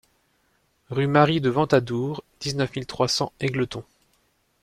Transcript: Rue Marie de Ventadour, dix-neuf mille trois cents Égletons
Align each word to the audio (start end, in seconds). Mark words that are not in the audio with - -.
Rue 0.89 1.05
Marie 1.05 1.41
de 1.41 1.51
Ventadour, 1.51 2.23
dix-neuf 2.39 2.75
mille 2.75 2.87
trois 2.87 3.07
cents 3.07 3.31
Égletons 3.39 3.83